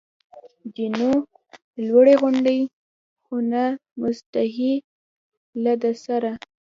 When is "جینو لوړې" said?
0.75-2.15